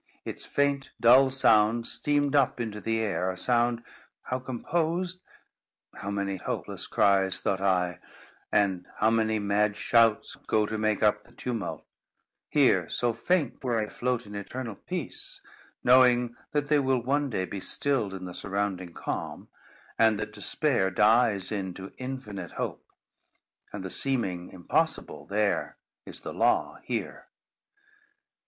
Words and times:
Its 0.25 0.47
faint 0.47 0.89
dull 0.99 1.29
sound 1.29 1.85
steamed 1.85 2.35
up 2.35 2.59
into 2.59 2.81
the 2.81 2.99
air—a 3.01 3.37
sound—how 3.37 4.39
composed? 4.39 5.19
"How 5.93 6.09
many 6.09 6.37
hopeless 6.37 6.87
cries," 6.87 7.39
thought 7.39 7.61
I, 7.61 7.99
"and 8.51 8.87
how 8.97 9.11
many 9.11 9.37
mad 9.37 9.77
shouts 9.77 10.37
go 10.47 10.65
to 10.65 10.79
make 10.79 11.03
up 11.03 11.21
the 11.21 11.31
tumult, 11.35 11.85
here 12.49 12.89
so 12.89 13.13
faint 13.13 13.63
where 13.63 13.77
I 13.77 13.85
float 13.89 14.25
in 14.25 14.33
eternal 14.33 14.73
peace, 14.73 15.39
knowing 15.83 16.35
that 16.51 16.65
they 16.65 16.79
will 16.79 17.03
one 17.03 17.29
day 17.29 17.45
be 17.45 17.59
stilled 17.59 18.15
in 18.15 18.25
the 18.25 18.33
surrounding 18.33 18.93
calm, 18.93 19.49
and 19.99 20.17
that 20.17 20.33
despair 20.33 20.89
dies 20.89 21.51
into 21.51 21.93
infinite 21.99 22.53
hope, 22.53 22.87
and 23.71 23.83
the 23.85 23.91
seeming 23.91 24.49
impossible 24.49 25.27
there, 25.27 25.77
is 26.07 26.21
the 26.21 26.33
law 26.33 26.79
here! 26.85 27.27